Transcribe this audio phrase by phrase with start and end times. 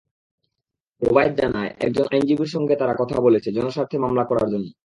[1.01, 4.67] রোবায়েত জানায়, একজন আইনজীবীর সঙ্গে তারা কথা বলেছে জনস্বার্থে মামলা করার জন্য।